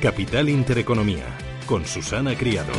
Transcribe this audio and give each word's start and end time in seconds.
Capital 0.00 0.48
Intereconomía, 0.48 1.24
con 1.66 1.84
Susana 1.84 2.36
Criado. 2.36 2.72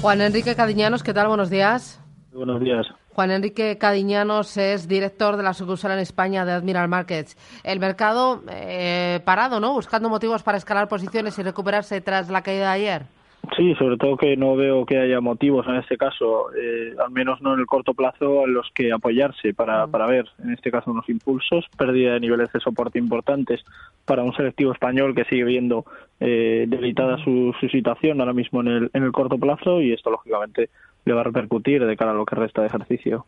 Juan 0.00 0.22
Enrique 0.22 0.54
Cadiñanos, 0.54 1.02
¿qué 1.02 1.12
tal? 1.12 1.28
Buenos 1.28 1.50
días. 1.50 2.00
Buenos 2.32 2.62
días. 2.62 2.86
Juan 3.12 3.30
Enrique 3.30 3.76
Cadiñanos 3.76 4.56
es 4.56 4.88
director 4.88 5.36
de 5.36 5.42
la 5.42 5.52
sucursal 5.52 5.92
en 5.92 5.98
España 5.98 6.46
de 6.46 6.52
Admiral 6.52 6.88
Markets. 6.88 7.36
El 7.62 7.78
mercado 7.78 8.42
eh, 8.48 9.20
parado, 9.26 9.60
¿no? 9.60 9.74
Buscando 9.74 10.08
motivos 10.08 10.42
para 10.42 10.56
escalar 10.56 10.88
posiciones 10.88 11.38
y 11.38 11.42
recuperarse 11.42 12.00
tras 12.00 12.30
la 12.30 12.40
caída 12.40 12.68
de 12.68 12.72
ayer. 12.72 13.19
Sí, 13.56 13.74
sobre 13.74 13.96
todo 13.96 14.16
que 14.16 14.36
no 14.36 14.54
veo 14.54 14.84
que 14.84 14.98
haya 14.98 15.20
motivos 15.20 15.66
en 15.66 15.76
este 15.76 15.96
caso, 15.96 16.54
eh, 16.54 16.94
al 17.02 17.10
menos 17.10 17.40
no 17.40 17.54
en 17.54 17.60
el 17.60 17.66
corto 17.66 17.94
plazo, 17.94 18.44
en 18.44 18.54
los 18.54 18.70
que 18.74 18.92
apoyarse 18.92 19.54
para, 19.54 19.86
para 19.86 20.06
ver, 20.06 20.26
en 20.42 20.52
este 20.52 20.70
caso, 20.70 20.90
unos 20.90 21.08
impulsos, 21.08 21.66
pérdida 21.76 22.14
de 22.14 22.20
niveles 22.20 22.52
de 22.52 22.60
soporte 22.60 22.98
importantes 22.98 23.64
para 24.04 24.22
un 24.22 24.34
selectivo 24.34 24.72
español 24.72 25.14
que 25.14 25.24
sigue 25.24 25.44
viendo 25.44 25.84
eh, 26.20 26.66
debilitada 26.68 27.16
su, 27.24 27.54
su, 27.58 27.68
situación 27.68 28.20
ahora 28.20 28.34
mismo 28.34 28.60
en 28.60 28.68
el, 28.68 28.90
en 28.92 29.04
el 29.04 29.12
corto 29.12 29.38
plazo 29.38 29.80
y 29.80 29.92
esto, 29.92 30.10
lógicamente, 30.10 30.68
le 31.04 31.14
va 31.14 31.22
a 31.22 31.24
repercutir 31.24 31.84
de 31.84 31.96
cara 31.96 32.10
a 32.10 32.14
lo 32.14 32.26
que 32.26 32.36
resta 32.36 32.60
de 32.60 32.68
ejercicio. 32.68 33.24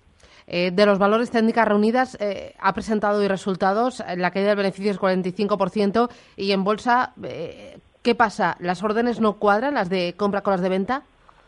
Eh, 0.46 0.70
de 0.72 0.86
los 0.86 0.98
valores 0.98 1.30
técnicas 1.30 1.66
reunidas, 1.66 2.16
eh, 2.20 2.54
ha 2.58 2.72
presentado 2.74 3.20
hoy 3.20 3.28
resultados. 3.28 4.02
La 4.16 4.30
caída 4.30 4.48
del 4.48 4.56
beneficio 4.56 4.90
es 4.90 4.98
45% 4.98 6.10
y 6.36 6.52
en 6.52 6.64
bolsa, 6.64 7.12
eh, 7.22 7.78
¿Qué 8.02 8.16
pasa? 8.16 8.56
¿Las 8.58 8.82
órdenes 8.82 9.20
no 9.20 9.34
cuadran, 9.34 9.74
las 9.74 9.88
de 9.88 10.14
compra 10.16 10.42
con 10.42 10.52
las 10.52 10.60
de 10.60 10.68
venta? 10.68 11.02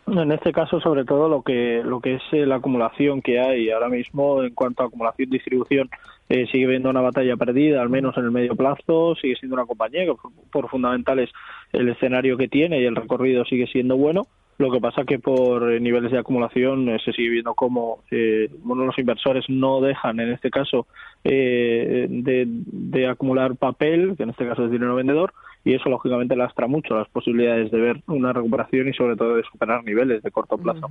En 0.07 0.31
este 0.31 0.53
caso, 0.53 0.81
sobre 0.81 1.05
todo, 1.05 1.29
lo 1.29 1.43
que, 1.43 1.83
lo 1.83 2.01
que 2.01 2.17
es 2.17 2.23
eh, 2.33 2.47
la 2.47 2.57
acumulación 2.57 3.23
que 3.23 3.41
hay 3.41 3.71
ahora 3.71 3.89
mismo 3.89 4.43
en 4.43 4.55
cuanto 4.55 4.83
a 4.83 4.87
acumulación 4.87 5.29
y 5.29 5.33
distribución, 5.33 5.89
eh, 6.29 6.47
sigue 6.53 6.67
viendo 6.67 6.91
una 6.91 7.01
batalla 7.01 7.37
perdida, 7.37 7.83
al 7.83 7.89
menos 7.89 8.17
en 8.17 8.25
el 8.25 8.31
medio 8.31 8.55
plazo, 8.55 9.17
sigue 9.17 9.35
siendo 9.37 9.55
una 9.55 9.67
compañía 9.67 10.05
que, 10.05 10.15
por, 10.15 10.31
por 10.53 10.69
fundamentales, 10.69 11.31
el 11.73 11.89
escenario 11.89 12.37
que 12.37 12.49
tiene 12.49 12.81
y 12.81 12.85
el 12.85 12.95
recorrido 12.95 13.45
sigue 13.45 13.67
siendo 13.67 13.97
bueno. 13.97 14.27
Lo 14.59 14.71
que 14.71 14.81
pasa 14.81 15.05
que 15.05 15.19
por 15.19 15.73
eh, 15.73 15.81
niveles 15.81 16.13
de 16.13 16.19
acumulación 16.19 16.89
eh, 16.89 16.99
se 17.05 17.13
sigue 17.13 17.31
viendo 17.31 17.55
como 17.55 18.01
eh, 18.11 18.49
bueno, 18.63 18.85
los 18.85 18.99
inversores 18.99 19.45
no 19.49 19.81
dejan, 19.81 20.21
en 20.21 20.33
este 20.33 20.51
caso, 20.51 20.87
eh, 21.25 22.07
de, 22.09 22.45
de, 22.47 23.09
acumular 23.09 23.57
papel, 23.57 24.15
que 24.17 24.23
en 24.23 24.31
este 24.31 24.47
caso 24.47 24.65
es 24.65 24.71
dinero 24.71 24.95
vendedor, 24.95 25.33
y 25.65 25.75
eso 25.75 25.89
lógicamente 25.89 26.37
lastra 26.37 26.69
mucho 26.69 26.97
las 26.97 27.09
posibilidades 27.09 27.71
de 27.73 27.81
ver 27.81 28.01
una 28.07 28.33
recuperación 28.33 28.89
y 28.89 28.93
sobre 28.93 29.17
todo 29.17 29.37
de 29.37 29.43
superar 29.43 29.83
niveles 29.83 30.23
de 30.23 30.31
corto 30.31 30.57
plazo. 30.57 30.89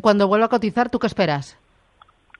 Cuando 0.00 0.28
vuelva 0.28 0.46
a 0.46 0.50
cotizar, 0.50 0.90
¿tú 0.90 0.98
qué 0.98 1.06
esperas? 1.06 1.58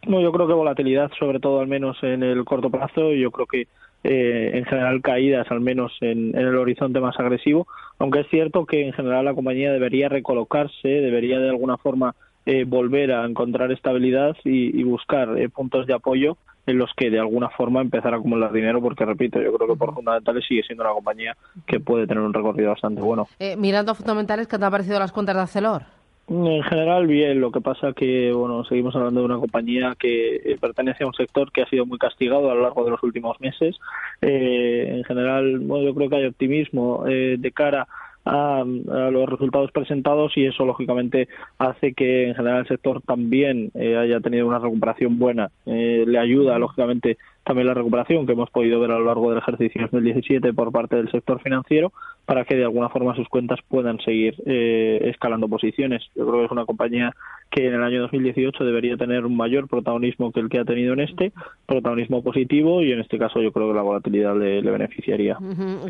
No, 0.06 0.20
yo 0.20 0.30
creo 0.32 0.46
que 0.46 0.52
volatilidad, 0.52 1.10
sobre 1.18 1.41
todo 1.41 1.60
al 1.60 1.66
menos 1.66 1.96
en 2.02 2.22
el 2.22 2.44
corto 2.44 2.70
plazo, 2.70 3.12
y 3.12 3.20
yo 3.20 3.30
creo 3.30 3.46
que 3.46 3.66
eh, 4.05 4.53
en 4.55 4.65
general 4.65 5.03
caídas, 5.03 5.51
al 5.51 5.61
menos 5.61 5.93
en, 6.01 6.37
en, 6.37 6.47
el 6.47 6.56
horizonte 6.56 7.01
más 7.01 7.19
agresivo, 7.19 7.67
aunque 7.98 8.20
es 8.20 8.29
cierto 8.29 8.65
que 8.67 8.87
en 8.87 8.93
general 8.93 9.25
la 9.25 9.34
compañía 9.34 9.73
debería 9.73 10.09
recolocarse, 10.09 10.89
debería 10.89 11.39
de 11.39 11.51
alguna 11.51 11.77
forma 11.77 12.15
eh, 12.47 12.65
volver 12.65 13.12
a 13.12 13.27
encontrar 13.27 13.71
estabilidad 13.71 14.37
y, 14.45 14.78
y 14.78 14.83
buscar 14.83 15.39
eh, 15.39 15.48
puntos 15.48 15.87
de 15.87 15.95
apoyo 15.95 16.37
en 16.67 16.78
los 16.78 16.91
que 16.97 17.11
de 17.11 17.19
alguna 17.19 17.51
forma 17.51 17.81
empezar 17.81 18.15
a 18.15 18.19
acumular 18.19 18.53
dinero, 18.53 18.81
porque 18.81 19.05
repito, 19.05 19.41
yo 19.41 19.53
creo 19.55 19.69
que 19.69 19.78
por 19.78 19.95
fundamentales 19.95 20.45
sigue 20.47 20.62
siendo 20.62 20.84
una 20.84 20.93
compañía 20.93 21.37
que 21.67 21.81
puede 21.81 22.06
tener 22.06 22.23
un 22.23 22.33
recorrido 22.33 22.71
bastante 22.71 23.01
bueno. 23.03 23.28
Eh, 23.39 23.56
mirando 23.56 23.93
a 23.93 23.95
fundamentales, 23.95 24.47
¿qué 24.47 24.59
te 24.59 24.65
han 24.65 24.71
parecido 24.71 24.98
las 24.98 25.12
cuentas 25.12 25.34
de 25.34 25.43
Arcelor? 25.43 26.00
En 26.33 26.62
general, 26.62 27.09
bien. 27.09 27.41
Lo 27.41 27.50
que 27.50 27.61
pasa 27.61 27.92
que, 27.92 28.33
bueno, 28.33 28.64
seguimos 28.64 28.95
hablando 28.95 29.19
de 29.19 29.27
una 29.27 29.41
compañía 29.41 29.97
que 29.98 30.37
eh, 30.37 30.59
pertenece 30.61 31.03
a 31.03 31.09
un 31.09 31.12
sector 31.12 31.50
que 31.50 31.62
ha 31.62 31.69
sido 31.69 31.87
muy 31.87 31.98
castigado 31.98 32.48
a 32.48 32.55
lo 32.55 32.62
largo 32.62 32.84
de 32.84 32.92
los 32.92 33.03
últimos 33.03 33.41
meses. 33.41 33.77
Eh, 34.22 34.92
en 34.98 35.03
general, 35.03 35.59
bueno, 35.59 35.87
yo 35.87 35.95
creo 35.95 36.09
que 36.09 36.17
hay 36.17 36.27
optimismo 36.27 37.05
eh, 37.09 37.34
de 37.37 37.50
cara 37.50 37.89
a, 38.25 38.61
a, 38.61 39.11
los 39.11 39.28
resultados 39.28 39.72
presentados 39.72 40.37
y 40.37 40.45
eso 40.47 40.65
lógicamente 40.65 41.28
hace 41.59 41.94
que 41.94 42.28
en 42.28 42.34
general 42.34 42.60
el 42.60 42.69
sector 42.69 43.00
también 43.03 43.71
eh, 43.75 43.97
haya 43.97 44.21
tenido 44.21 44.47
una 44.47 44.59
recuperación 44.59 45.19
buena. 45.19 45.50
Eh, 45.66 46.04
le 46.06 46.19
ayuda 46.19 46.59
lógicamente 46.59 47.19
también 47.45 47.67
la 47.67 47.75
recuperación 47.75 48.27
que 48.27 48.33
hemos 48.33 48.51
podido 48.51 48.81
ver 48.81 48.91
a 48.91 48.99
lo 48.99 49.06
largo 49.06 49.31
del 49.31 49.39
ejercicio 49.39 49.83
2017 49.83 50.53
por 50.53 50.71
parte 50.73 50.97
del 50.97 51.11
sector 51.11 51.41
financiero 51.41 51.93
para 52.27 52.45
que 52.45 52.55
de 52.55 52.65
alguna 52.65 52.89
forma 52.91 53.17
sus 53.17 53.28
cuentas 53.28 53.59
puedan 53.67 53.99
seguir 54.01 54.34
eh, 54.47 55.01
escalando 55.11 55.49
posiciones. 55.49 56.03
Yo 56.15 56.27
creo 56.27 56.41
que 56.41 56.45
es 56.45 56.51
una 56.53 56.67
compañía 56.67 57.15
que 57.51 57.67
en 57.67 57.75
el 57.75 57.83
año 57.83 58.03
2018 58.03 58.62
debería 58.62 58.97
tener 58.97 59.25
un 59.25 59.37
mayor 59.37 59.69
protagonismo 59.69 60.31
que 60.31 60.41
el 60.41 60.49
que 60.49 60.61
ha 60.61 60.65
tenido 60.65 60.93
en 60.93 61.01
este, 61.01 61.33
protagonismo 61.67 62.23
positivo 62.23 62.83
y 62.83 62.93
en 62.93 63.01
este 63.01 63.19
caso 63.19 63.41
yo 63.41 63.53
creo 63.53 63.69
que 63.69 63.75
la 63.75 63.83
volatilidad 63.83 64.37
le, 64.37 64.62
le 64.62 64.71
beneficiaría. 64.71 65.39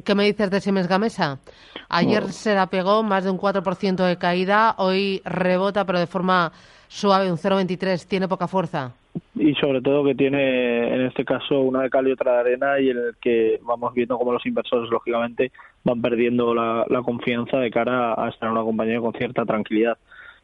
¿Qué 0.05 0.15
me 0.15 0.25
dices 0.25 0.51
de 0.51 0.61
Siemens 0.61 0.89
Gamesa? 0.89 1.41
Ayer 1.89 2.25
se 2.29 2.55
la 2.55 2.69
pegó 2.69 3.03
más 3.03 3.25
de 3.25 3.31
un 3.31 3.39
4% 3.39 4.07
de 4.07 4.17
caída, 4.17 4.77
hoy 4.79 5.21
rebota 5.25 5.85
pero 5.85 5.99
de 5.99 6.07
forma 6.07 6.53
suave, 6.89 7.31
un 7.31 7.37
0,23, 7.37 8.07
tiene 8.07 8.29
poca 8.29 8.49
fuerza 8.49 8.95
y 9.41 9.55
sobre 9.55 9.81
todo 9.81 10.05
que 10.05 10.15
tiene 10.15 10.95
en 10.95 11.07
este 11.07 11.25
caso 11.25 11.61
una 11.61 11.83
de 11.83 11.91
cal 11.91 12.07
y 12.07 12.13
otra 12.13 12.35
de 12.35 12.41
arena 12.41 12.79
y 12.79 12.91
en 12.91 12.99
el 12.99 13.15
que 13.21 13.59
vamos 13.63 13.95
viendo 13.95 14.19
cómo 14.19 14.33
los 14.33 14.45
inversores 14.45 14.91
lógicamente 14.91 15.51
van 15.83 16.03
perdiendo 16.03 16.55
la, 16.55 16.85
confianza 17.03 17.59
de 17.59 17.71
cara 17.71 18.15
a 18.15 18.29
estar 18.29 18.49
en 18.49 18.53
una 18.53 18.65
compañía 18.65 19.01
con 19.01 19.15
cierta 19.15 19.47
tranquilidad. 19.47 19.97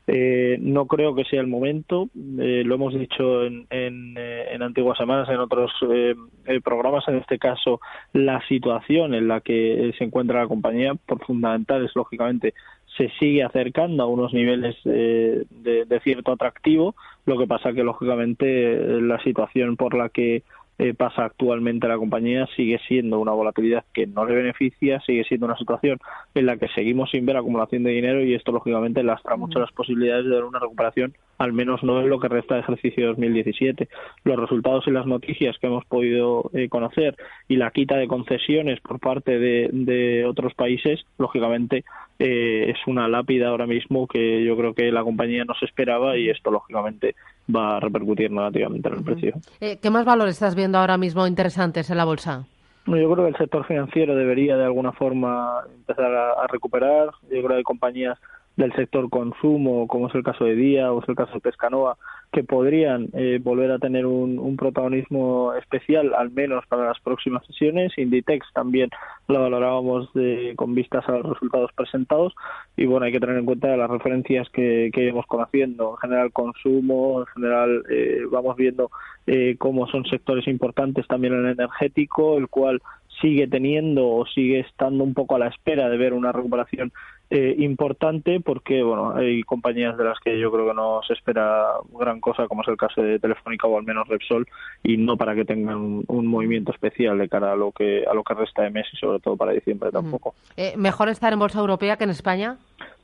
Eh, 0.08 0.56
no 0.60 0.86
creo 0.86 1.16
que 1.16 1.24
sea 1.24 1.40
el 1.40 1.48
momento, 1.48 2.08
eh, 2.38 2.62
lo 2.64 2.76
hemos 2.76 2.94
dicho 2.94 3.44
en, 3.44 3.66
en, 3.70 4.14
eh, 4.16 4.46
en, 4.52 4.62
antiguas 4.62 4.96
semanas, 4.96 5.28
en 5.28 5.40
otros 5.40 5.72
eh, 5.90 6.14
eh, 6.46 6.60
programas, 6.60 7.06
en 7.08 7.16
este 7.16 7.38
caso 7.38 7.80
la 8.12 8.40
situación 8.46 9.14
en 9.14 9.26
la 9.26 9.40
que 9.40 9.92
se 9.98 10.04
encuentra 10.04 10.42
la 10.42 10.48
compañía, 10.48 10.94
por 10.94 11.24
fundamentales, 11.24 11.90
lógicamente, 11.96 12.54
se 12.96 13.10
sigue 13.18 13.42
acercando 13.42 14.02
a 14.02 14.06
unos 14.06 14.32
niveles 14.32 14.76
eh, 14.84 15.44
de, 15.50 15.84
de, 15.84 16.00
cierto 16.00 16.32
atractivo, 16.32 16.94
lo 17.24 17.38
que 17.38 17.46
pasa 17.46 17.72
que 17.72 17.82
lógicamente 17.82 19.00
la 19.00 19.22
situación 19.22 19.76
por 19.76 19.94
la 19.94 20.08
que 20.08 20.42
eh, 20.78 20.92
pasa 20.92 21.24
actualmente 21.24 21.88
la 21.88 21.96
compañía 21.96 22.46
sigue 22.54 22.78
siendo 22.86 23.18
una 23.18 23.32
volatilidad 23.32 23.84
que 23.94 24.06
no 24.06 24.26
le 24.26 24.34
beneficia, 24.34 25.00
sigue 25.00 25.24
siendo 25.24 25.46
una 25.46 25.56
situación 25.56 25.98
en 26.34 26.44
la 26.44 26.58
que 26.58 26.68
seguimos 26.68 27.10
sin 27.10 27.24
ver 27.24 27.38
acumulación 27.38 27.82
de 27.82 27.92
dinero 27.92 28.22
y 28.22 28.34
esto 28.34 28.52
lógicamente 28.52 29.02
lastra 29.02 29.36
mucho 29.36 29.58
las 29.58 29.72
posibilidades 29.72 30.26
de 30.26 30.34
dar 30.34 30.44
una 30.44 30.58
recuperación, 30.58 31.14
al 31.38 31.54
menos 31.54 31.82
no 31.82 32.02
en 32.02 32.10
lo 32.10 32.20
que 32.20 32.28
resta 32.28 32.56
de 32.56 32.60
ejercicio 32.60 33.06
2017. 33.06 33.88
Los 34.24 34.38
resultados 34.38 34.86
y 34.86 34.90
las 34.90 35.06
noticias 35.06 35.56
que 35.58 35.66
hemos 35.66 35.86
podido 35.86 36.50
eh, 36.52 36.68
conocer 36.68 37.16
y 37.48 37.56
la 37.56 37.70
quita 37.70 37.96
de 37.96 38.06
concesiones 38.06 38.78
por 38.80 39.00
parte 39.00 39.38
de, 39.38 39.70
de 39.72 40.26
otros 40.26 40.52
países, 40.52 41.06
lógicamente 41.16 41.84
eh, 42.18 42.70
es 42.70 42.78
una 42.86 43.08
lápida 43.08 43.48
ahora 43.48 43.66
mismo 43.66 44.06
que 44.06 44.44
yo 44.44 44.56
creo 44.56 44.74
que 44.74 44.90
la 44.90 45.02
compañía 45.02 45.44
no 45.44 45.54
se 45.54 45.66
esperaba 45.66 46.16
y 46.16 46.30
esto 46.30 46.50
lógicamente 46.50 47.14
va 47.54 47.76
a 47.76 47.80
repercutir 47.80 48.30
negativamente 48.30 48.88
en 48.88 48.94
el 48.94 49.04
precio. 49.04 49.34
Eh, 49.60 49.78
¿Qué 49.80 49.90
más 49.90 50.04
valores 50.04 50.34
estás 50.34 50.54
viendo 50.54 50.78
ahora 50.78 50.96
mismo 50.96 51.26
interesantes 51.26 51.90
en 51.90 51.96
la 51.96 52.04
bolsa? 52.04 52.46
Yo 52.86 53.12
creo 53.12 53.24
que 53.24 53.30
el 53.30 53.36
sector 53.36 53.66
financiero 53.66 54.14
debería 54.14 54.56
de 54.56 54.64
alguna 54.64 54.92
forma 54.92 55.62
empezar 55.74 56.14
a, 56.14 56.44
a 56.44 56.46
recuperar. 56.46 57.10
Yo 57.22 57.28
creo 57.28 57.48
que 57.48 57.54
hay 57.56 57.62
compañías 57.64 58.18
del 58.56 58.72
sector 58.74 59.10
consumo, 59.10 59.86
como 59.86 60.08
es 60.08 60.14
el 60.14 60.22
caso 60.22 60.44
de 60.44 60.54
Día 60.54 60.92
o 60.92 61.02
es 61.02 61.08
el 61.08 61.14
caso 61.14 61.34
de 61.34 61.40
Pescanova, 61.40 61.96
que 62.32 62.42
podrían 62.42 63.08
eh, 63.12 63.38
volver 63.42 63.70
a 63.70 63.78
tener 63.78 64.06
un, 64.06 64.38
un, 64.38 64.56
protagonismo 64.56 65.54
especial, 65.54 66.12
al 66.14 66.30
menos 66.30 66.66
para 66.66 66.86
las 66.86 66.98
próximas 67.00 67.46
sesiones. 67.46 67.96
Inditex 67.96 68.46
también 68.52 68.90
lo 69.28 69.40
valorábamos 69.40 70.12
de, 70.14 70.54
con 70.56 70.74
vistas 70.74 71.08
a 71.08 71.12
los 71.12 71.34
resultados 71.34 71.70
presentados 71.72 72.34
y 72.76 72.86
bueno, 72.86 73.06
hay 73.06 73.12
que 73.12 73.20
tener 73.20 73.36
en 73.36 73.44
cuenta 73.44 73.76
las 73.76 73.90
referencias 73.90 74.48
que, 74.50 74.90
que 74.92 75.02
iremos 75.02 75.26
conociendo. 75.26 75.92
En 75.92 76.08
general, 76.08 76.32
consumo, 76.32 77.20
en 77.20 77.26
general, 77.26 77.82
eh, 77.90 78.22
vamos 78.30 78.56
viendo 78.56 78.90
eh, 79.26 79.56
cómo 79.58 79.86
son 79.86 80.04
sectores 80.04 80.46
importantes 80.48 81.06
también 81.06 81.34
en 81.34 81.46
el 81.46 81.52
energético, 81.52 82.38
el 82.38 82.48
cual 82.48 82.80
sigue 83.20 83.46
teniendo 83.48 84.08
o 84.08 84.26
sigue 84.26 84.60
estando 84.60 85.02
un 85.04 85.14
poco 85.14 85.36
a 85.36 85.38
la 85.38 85.48
espera 85.48 85.88
de 85.88 85.96
ver 85.96 86.12
una 86.12 86.32
recuperación 86.32 86.92
eh, 87.30 87.54
importante 87.58 88.40
porque 88.40 88.82
bueno 88.82 89.16
hay 89.16 89.42
compañías 89.42 89.96
de 89.96 90.04
las 90.04 90.18
que 90.20 90.38
yo 90.38 90.52
creo 90.52 90.68
que 90.68 90.74
no 90.74 91.00
se 91.06 91.14
espera 91.14 91.66
gran 91.98 92.20
cosa 92.20 92.46
como 92.46 92.62
es 92.62 92.68
el 92.68 92.76
caso 92.76 93.02
de 93.02 93.18
Telefónica 93.18 93.66
o 93.66 93.76
al 93.76 93.84
menos 93.84 94.06
Repsol 94.06 94.46
y 94.84 94.96
no 94.96 95.16
para 95.16 95.34
que 95.34 95.44
tengan 95.44 95.76
un, 95.76 96.04
un 96.06 96.26
movimiento 96.26 96.72
especial 96.72 97.18
de 97.18 97.28
cara 97.28 97.52
a 97.52 97.56
lo 97.56 97.72
que 97.72 98.04
a 98.08 98.14
lo 98.14 98.22
que 98.22 98.34
resta 98.34 98.62
de 98.62 98.70
mes 98.70 98.86
y 98.92 98.96
sobre 98.96 99.18
todo 99.18 99.36
para 99.36 99.52
diciembre 99.52 99.90
tampoco. 99.90 100.34
Eh, 100.56 100.74
mejor 100.76 101.08
estar 101.08 101.32
en 101.32 101.38
bolsa 101.38 101.58
europea 101.58 101.96
que 101.96 102.04
en 102.04 102.10
España 102.10 102.58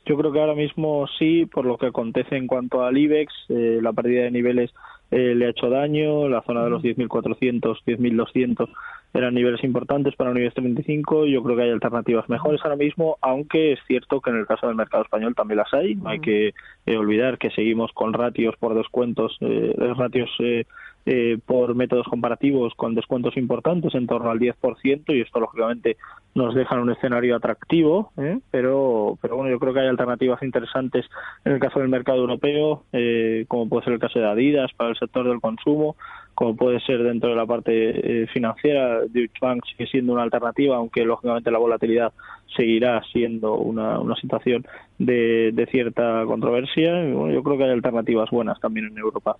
yo 0.05 0.17
creo 0.17 0.31
que 0.31 0.39
ahora 0.39 0.55
mismo 0.55 1.05
sí 1.19 1.45
por 1.45 1.65
lo 1.65 1.77
que 1.77 1.87
acontece 1.87 2.37
en 2.37 2.47
cuanto 2.47 2.83
al 2.83 2.97
IBEX 2.97 3.33
eh, 3.49 3.79
la 3.81 3.91
pérdida 3.91 4.23
de 4.23 4.31
niveles 4.31 4.73
eh, 5.11 5.35
le 5.35 5.45
ha 5.45 5.49
hecho 5.49 5.69
daño, 5.69 6.27
la 6.27 6.41
zona 6.41 6.63
de 6.63 6.71
los 6.71 6.81
10.400, 6.81 7.61
10.200 7.85 8.69
eran 9.13 9.33
niveles 9.33 9.63
importantes 9.63 10.15
para 10.15 10.31
un 10.31 10.37
IBEX 10.37 10.55
35, 10.55 11.27
yo 11.27 11.43
creo 11.43 11.55
que 11.55 11.63
hay 11.63 11.69
alternativas 11.69 12.27
mejores 12.29 12.61
ahora 12.63 12.75
mismo, 12.75 13.17
aunque 13.21 13.73
es 13.73 13.79
cierto 13.87 14.21
que 14.21 14.31
en 14.31 14.37
el 14.37 14.47
caso 14.47 14.67
del 14.67 14.75
mercado 14.75 15.03
español 15.03 15.35
también 15.35 15.57
las 15.57 15.73
hay, 15.73 15.95
no 15.95 16.09
hay 16.09 16.19
que 16.19 16.53
eh, 16.85 16.97
olvidar 16.97 17.37
que 17.37 17.51
seguimos 17.51 17.91
con 17.93 18.13
ratios 18.13 18.55
por 18.57 18.73
descuentos, 18.73 19.37
eh, 19.41 19.75
ratios 19.95 20.29
eh, 20.39 20.65
eh, 21.05 21.37
por 21.45 21.75
métodos 21.75 22.07
comparativos 22.07 22.71
con 22.77 22.95
descuentos 22.95 23.35
importantes 23.35 23.93
en 23.93 24.07
torno 24.07 24.31
al 24.31 24.39
10% 24.39 25.03
y 25.07 25.19
esto 25.19 25.41
lógicamente 25.41 25.97
nos 26.33 26.55
deja 26.55 26.75
en 26.75 26.81
un 26.81 26.91
escenario 26.91 27.35
atractivo, 27.35 28.13
¿eh? 28.15 28.39
pero, 28.51 29.17
pero 29.21 29.35
bueno, 29.35 29.51
yo 29.51 29.59
creo 29.59 29.73
que 29.73 29.81
hay 29.81 29.87
alternativas 29.87 30.41
interesantes 30.41 31.05
en 31.43 31.51
el 31.51 31.59
caso 31.59 31.81
del 31.81 31.89
mercado 31.89 32.19
europeo, 32.19 32.85
eh, 32.93 33.43
como 33.49 33.67
puede 33.67 33.83
ser 33.83 33.93
el 33.93 33.99
caso 33.99 34.17
de 34.17 34.29
Adidas 34.29 34.71
para 34.77 34.91
el 34.91 34.95
sector 34.95 35.27
del 35.27 35.41
consumo, 35.41 35.97
como 36.43 36.57
puede 36.57 36.81
ser 36.81 37.01
dentro 37.01 37.29
de 37.29 37.35
la 37.37 37.45
parte 37.45 38.27
financiera, 38.33 38.99
Deutsche 39.07 39.39
Bank 39.39 39.63
sigue 39.65 39.87
siendo 39.89 40.11
una 40.11 40.23
alternativa, 40.23 40.75
aunque 40.75 41.05
lógicamente 41.05 41.49
la 41.49 41.57
volatilidad 41.57 42.11
seguirá 42.55 43.01
siendo 43.11 43.55
una, 43.55 43.99
una 43.99 44.15
situación 44.15 44.65
de, 44.99 45.51
de, 45.53 45.65
cierta 45.67 46.23
controversia. 46.25 46.91
Bueno, 46.91 47.31
yo 47.31 47.43
creo 47.43 47.57
que 47.57 47.63
hay 47.63 47.71
alternativas 47.71 48.29
buenas 48.29 48.59
también 48.59 48.87
en 48.87 48.97
Europa. 48.97 49.35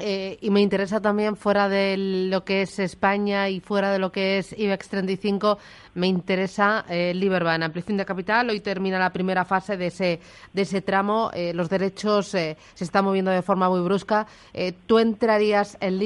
eh, 0.00 0.38
y 0.40 0.50
me 0.50 0.60
interesa 0.60 1.00
también, 1.00 1.36
fuera 1.36 1.68
de 1.68 1.96
lo 2.30 2.44
que 2.44 2.62
es 2.62 2.78
España 2.78 3.48
y 3.48 3.60
fuera 3.60 3.90
de 3.92 3.98
lo 3.98 4.12
que 4.12 4.38
es 4.38 4.56
IBEX 4.58 4.88
35, 4.88 5.58
me 5.94 6.06
interesa 6.06 6.84
eh, 6.88 7.12
Liberbank, 7.14 7.62
ampliación 7.62 7.98
de 7.98 8.04
capital. 8.04 8.48
Hoy 8.50 8.60
termina 8.60 8.98
la 8.98 9.10
primera 9.10 9.44
fase 9.44 9.76
de 9.76 9.86
ese, 9.86 10.20
de 10.52 10.62
ese 10.62 10.80
tramo. 10.80 11.30
Eh, 11.34 11.52
los 11.52 11.68
derechos 11.68 12.34
eh, 12.34 12.56
se 12.74 12.84
están 12.84 13.04
moviendo 13.04 13.30
de 13.30 13.42
forma 13.42 13.68
muy 13.68 13.80
brusca. 13.80 14.26
Eh, 14.54 14.72
¿Tú 14.86 14.98
entrarías 14.98 15.76
en 15.80 15.98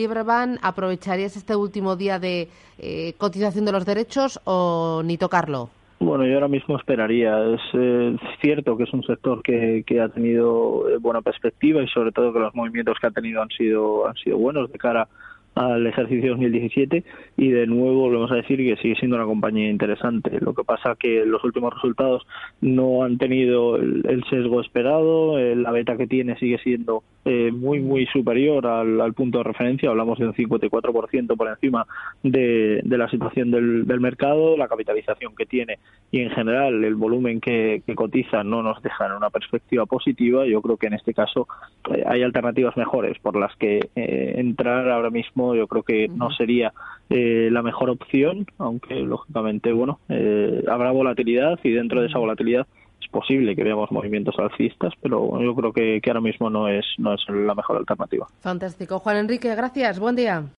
¿Aprovecharías 0.63 1.37
este 1.37 1.57
último 1.57 1.97
día 1.97 2.19
de 2.19 2.49
eh, 2.79 3.15
cotización 3.17 3.65
de 3.65 3.73
los 3.73 3.87
derechos 3.87 4.41
o 4.45 5.03
ni 5.05 5.17
tocarlo? 5.17 5.71
Bueno, 5.99 6.27
yo 6.27 6.35
ahora 6.35 6.49
mismo 6.49 6.77
esperaría. 6.77 7.55
Es 7.55 7.61
eh, 7.73 8.17
cierto 8.43 8.77
que 8.77 8.85
es 8.85 8.93
un 8.93 9.03
sector 9.03 9.43
que, 9.43 9.83
que 9.87 10.01
ha 10.01 10.09
tenido 10.09 10.89
eh, 10.91 10.99
buena 10.99 11.23
perspectiva 11.23 11.83
y 11.83 11.89
sobre 11.89 12.13
todo 12.13 12.33
que 12.35 12.39
los 12.39 12.55
movimientos 12.55 12.99
que 13.01 13.07
ha 13.07 13.11
tenido 13.11 13.41
han 13.41 13.49
sido 13.49 14.07
han 14.07 14.15
sido 14.17 14.37
buenos 14.37 14.71
de 14.71 14.79
cara 14.79 15.09
al 15.57 15.87
ejercicio 15.87 16.31
2017 16.33 17.03
y 17.39 17.49
de 17.49 17.67
nuevo 17.67 18.03
volvemos 18.03 18.31
a 18.31 18.37
decir 18.37 18.59
que 18.59 18.81
sigue 18.81 18.95
siendo 18.97 19.17
una 19.17 19.25
compañía 19.25 19.71
interesante. 19.71 20.39
Lo 20.41 20.55
que 20.55 20.65
pasa 20.65 20.97
que 20.99 21.25
los 21.25 21.43
últimos 21.45 21.75
resultados 21.75 22.27
no 22.61 23.03
han 23.03 23.17
tenido 23.17 23.77
el, 23.77 24.23
sesgo 24.31 24.61
esperado, 24.61 25.39
la 25.39 25.71
beta 25.71 25.97
que 25.97 26.07
tiene 26.07 26.39
sigue 26.39 26.59
siendo 26.59 27.03
eh, 27.25 27.51
muy 27.51 27.81
muy 27.81 28.07
superior 28.07 28.67
al, 28.67 29.13
punto 29.15 29.39
de 29.39 29.45
referencia, 29.45 29.89
hablamos 29.89 30.19
de 30.19 30.27
un 30.27 30.35
54% 30.35 31.37
por 31.37 31.49
encima 31.49 31.87
de, 32.23 32.83
la 32.85 33.09
situación 33.09 33.51
del, 33.51 33.85
mercado, 34.01 34.57
la 34.57 34.69
capitalización 34.69 35.35
que 35.35 35.47
tiene 35.47 35.79
y 36.13 36.21
en 36.21 36.31
general 36.31 36.85
el 36.85 36.95
volumen 36.95 37.41
que, 37.41 37.83
cotiza 37.97 38.45
no 38.45 38.63
nos 38.63 38.83
deja 38.83 39.07
en 39.07 39.13
una 39.13 39.31
perspectiva 39.31 39.87
positiva. 39.87 40.47
Yo 40.47 40.61
creo 40.61 40.77
que 40.77 40.87
en 40.87 40.93
este 40.93 41.15
caso 41.15 41.49
eh, 41.93 42.05
hay 42.07 42.23
alternativas 42.23 42.77
mejores 42.77 43.19
por 43.19 43.37
las 43.37 43.57
que 43.57 43.89
eh, 43.97 44.35
entrar 44.37 44.89
ahora 44.91 45.11
mismo 45.47 45.55
yo 45.55 45.67
creo 45.67 45.83
que 45.83 46.09
no 46.09 46.31
sería 46.31 46.73
eh, 47.11 47.49
la 47.51 47.63
mejor 47.63 47.91
opción, 47.91 48.47
aunque 48.59 48.95
lógicamente, 48.95 49.73
bueno, 49.73 50.01
eh, 50.09 50.65
habrá 50.69 50.91
volatilidad 50.91 51.59
y 51.63 51.71
dentro 51.71 52.01
de 52.01 52.09
esa 52.09 52.19
volatilidad 52.19 52.67
es 53.01 53.09
posible 53.09 53.55
que 53.55 53.63
veamos 53.63 53.93
movimientos 53.93 54.35
alcistas, 54.39 54.93
pero 55.01 55.41
yo 55.41 55.55
creo 55.55 55.73
que, 55.73 56.01
que 56.03 56.11
ahora 56.11 56.21
mismo 56.21 56.51
no 56.51 56.69
es, 56.69 56.85
no 56.99 57.15
es 57.15 57.21
la 57.29 57.55
mejor 57.55 57.77
alternativa. 57.77 58.27
Fantástico. 58.41 58.99
Juan 58.99 59.19
Enrique, 59.19 59.55
gracias. 59.55 59.99
Buen 60.01 60.17
día. 60.17 60.47